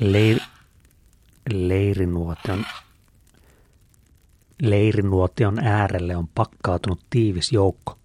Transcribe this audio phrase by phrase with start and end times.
[0.00, 0.38] Leir,
[1.52, 2.64] leirinuotion,
[4.62, 7.98] leirinuotion äärelle on pakkautunut tiivis joukko.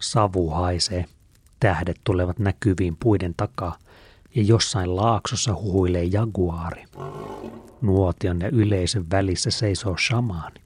[0.00, 1.04] Savu haisee,
[1.60, 3.78] tähdet tulevat näkyviin puiden takaa
[4.34, 6.84] ja jossain laaksossa huhuilee jaguaari.
[7.80, 10.60] Nuotion ja yleisön välissä seisoo shamaani.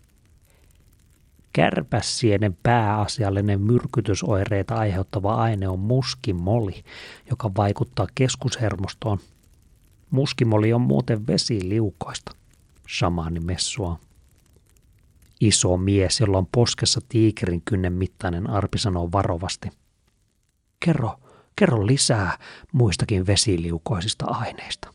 [1.52, 6.84] Kärpässienen pääasiallinen myrkytysoireita aiheuttava aine on muskimoli,
[7.30, 9.18] joka vaikuttaa keskushermostoon.
[10.14, 12.32] Muskimoli on muuten vesiliukoista,
[12.88, 13.98] shamaani messua.
[15.40, 19.68] Iso mies, jolla on poskessa tiikerin kynnen mittainen arpi sanoo varovasti.
[20.84, 21.20] Kerro,
[21.56, 22.38] kerro lisää
[22.72, 24.94] muistakin vesiliukoisista aineista.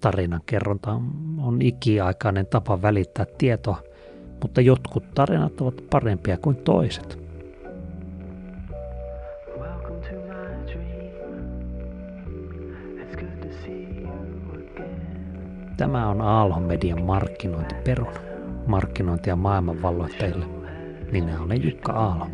[0.00, 1.00] Tarinan kerronta
[1.38, 3.82] on ikiaikainen tapa välittää tietoa–
[4.42, 7.23] mutta jotkut tarinat ovat parempia kuin toiset.
[15.76, 18.20] Tämä on Aallon median markkinointiperuna.
[18.66, 20.46] Markkinointia maailmanvalloittajille.
[21.12, 22.26] Minä olen Jukka Aalo.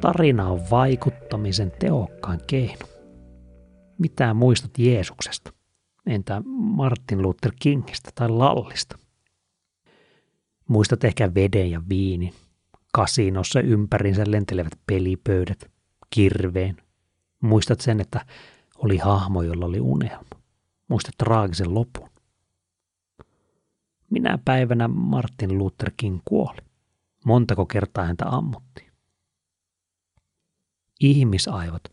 [0.00, 2.86] Tarina on vaikuttamisen tehokkain keino.
[3.98, 5.52] Mitä muistat Jeesuksesta?
[6.06, 8.98] Entä Martin Luther Kingistä tai Lallista?
[10.68, 12.32] Muistat ehkä veden ja viinin,
[12.94, 15.70] kasinossa ympärinsä lentelevät pelipöydät,
[16.10, 16.76] kirveen.
[17.40, 18.26] Muistat sen, että
[18.78, 20.40] oli hahmo, jolla oli unelma.
[20.88, 22.10] Muistat traagisen lopun.
[24.10, 26.58] Minä päivänä Martin Luther King kuoli.
[27.24, 28.92] Montako kertaa häntä ammuttiin.
[31.00, 31.84] Ihmisaivot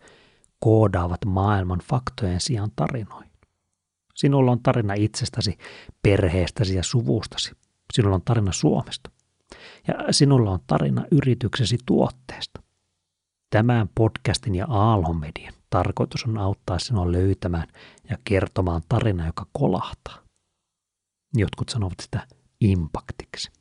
[0.60, 3.32] koodaavat maailman faktojen sijaan tarinoihin.
[4.16, 5.58] Sinulla on tarina itsestäsi,
[6.04, 7.52] perheestäsi ja suvustasi.
[7.94, 9.12] Sinulla on tarina Suomesta.
[9.88, 12.62] Ja sinulla on tarina yrityksesi tuotteesta.
[13.50, 17.68] Tämän podcastin ja Aalhomedian tarkoitus on auttaa sinua löytämään
[18.10, 20.18] ja kertomaan tarina, joka kolahtaa.
[21.38, 22.28] Jotkut sanovat sitä
[22.62, 23.52] impaktiksi.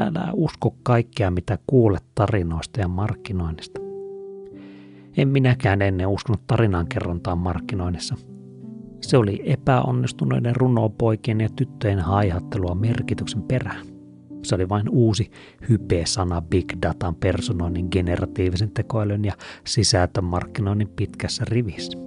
[0.00, 3.80] Älä usko kaikkea, mitä kuulet tarinoista ja markkinoinnista.
[5.16, 8.16] En minäkään ennen uskonut tarinankerrontaan markkinoinnissa.
[9.00, 13.86] Se oli epäonnistuneiden runopoikien ja tyttöjen haihattelua merkityksen perään.
[14.42, 15.30] Se oli vain uusi
[15.68, 19.32] hype-sana big datan personoinnin generatiivisen tekoälyn ja
[19.64, 21.98] sisältömarkkinoinnin pitkässä rivissä.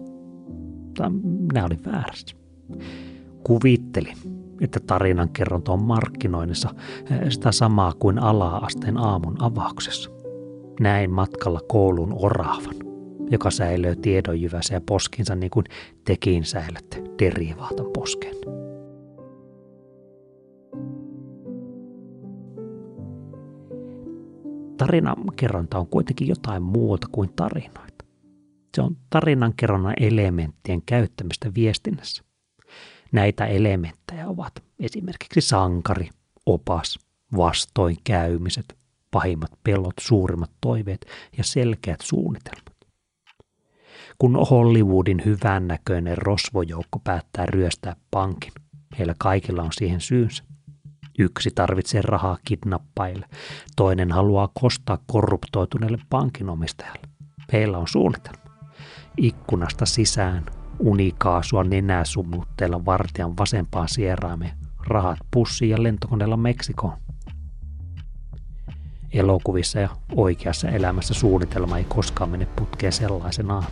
[0.98, 2.36] Tai minä olin väärässä.
[3.44, 4.18] Kuvittelin,
[4.62, 6.70] että tarinankerronta on markkinoinnissa
[7.12, 10.12] eh, sitä samaa kuin ala-asteen aamun avauksessa.
[10.80, 12.76] Näin matkalla koulun oraavan,
[13.32, 15.66] joka säilöö tiedonjyvässä ja poskinsa niin kuin
[16.06, 18.36] tekin säilötte derivaatan posken.
[24.78, 28.06] Tarinankerronta on kuitenkin jotain muuta kuin tarinoita.
[28.76, 32.24] Se on tarinankerronnan elementtien käyttämistä viestinnässä.
[33.12, 36.10] Näitä elementtejä ovat esimerkiksi sankari,
[36.46, 37.00] opas,
[37.38, 38.78] vastoinkäymiset,
[39.12, 41.06] pahimmat pelot, suurimmat toiveet
[41.38, 42.71] ja selkeät suunnitelmat.
[44.22, 48.52] Kun Hollywoodin hyvännäköinen rosvojoukko päättää ryöstää pankin,
[48.98, 50.44] heillä kaikilla on siihen syynsä.
[51.20, 53.26] Yksi tarvitsee rahaa kidnappaille,
[53.76, 57.08] toinen haluaa kostaa korruptoituneelle pankinomistajalle.
[57.54, 58.42] Heillä on suunnitelma.
[59.18, 60.46] Ikkunasta sisään
[60.80, 64.58] unikaasua nenää sumutteella vartijan vasempaan sieraimeen,
[64.88, 66.98] rahat pussiin ja lentokoneella Meksikoon.
[69.14, 73.64] Elokuvissa ja oikeassa elämässä suunnitelma ei koskaan mene putkeen sellaisenaan.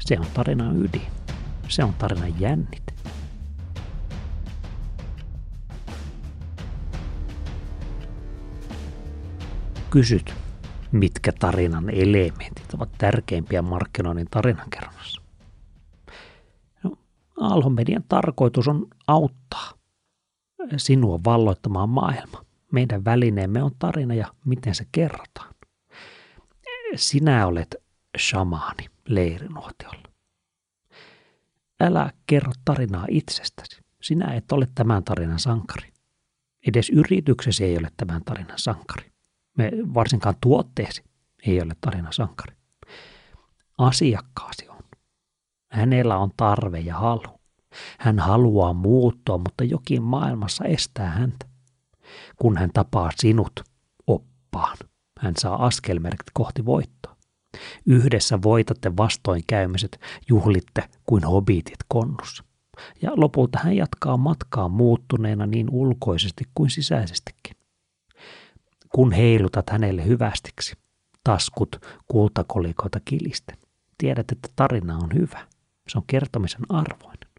[0.00, 1.06] Se on tarinan ydin.
[1.68, 2.94] Se on tarinan jännit.
[9.90, 10.34] Kysyt,
[10.92, 15.22] mitkä tarinan elementit ovat tärkeimpiä markkinoinnin tarinankerronnassa.
[16.84, 16.96] No,
[17.40, 19.72] Alhon median tarkoitus on auttaa
[20.76, 22.44] sinua valloittamaan maailma.
[22.72, 25.54] Meidän välineemme on tarina ja miten se kerrotaan.
[26.96, 27.76] Sinä olet
[28.18, 30.08] shamaani leirinuotiolla.
[31.80, 33.80] Älä kerro tarinaa itsestäsi.
[34.02, 35.92] Sinä et ole tämän tarinan sankari.
[36.68, 39.10] Edes yrityksesi ei ole tämän tarinan sankari
[39.60, 41.04] me, varsinkaan tuotteesi
[41.46, 42.56] ei ole tarina sankari.
[43.78, 44.82] Asiakkaasi on.
[45.72, 47.40] Hänellä on tarve ja halu.
[47.98, 51.46] Hän haluaa muuttua, mutta jokin maailmassa estää häntä.
[52.36, 53.60] Kun hän tapaa sinut
[54.06, 54.76] oppaan,
[55.20, 57.16] hän saa askelmerkit kohti voittoa.
[57.86, 62.44] Yhdessä voitatte vastoinkäymiset, juhlitte kuin hobitit konnussa.
[63.02, 67.56] ja lopulta hän jatkaa matkaa muuttuneena niin ulkoisesti kuin sisäisestikin.
[68.94, 70.76] Kun heilutat hänelle hyvästiksi,
[71.24, 71.76] taskut
[72.06, 73.56] kultakolikoita kilisten,
[73.98, 75.46] tiedät, että tarina on hyvä.
[75.88, 77.30] Se on kertomisen arvoinen.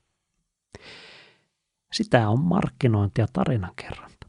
[1.93, 4.27] Sitä on markkinointi ja tarinankerronta.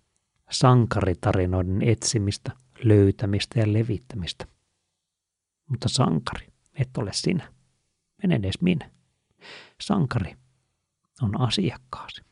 [0.50, 2.52] Sankaritarinoiden etsimistä,
[2.84, 4.46] löytämistä ja levittämistä.
[5.72, 7.52] Mutta sankari et ole sinä.
[8.24, 8.90] En edes minä.
[9.80, 10.36] Sankari
[11.22, 12.22] on asiakkaasi.